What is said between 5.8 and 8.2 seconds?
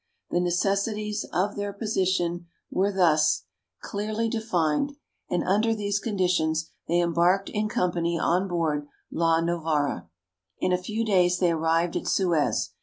conditions they embarked in company